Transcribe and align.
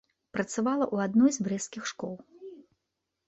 Працавала 0.35 0.85
ў 0.93 0.97
адной 1.09 1.31
з 1.35 1.39
брэсцкіх 1.47 1.83
школ. 1.91 2.15